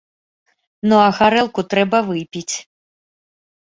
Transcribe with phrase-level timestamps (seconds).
[0.87, 2.53] Ну, а гарэлку трэба выпіць.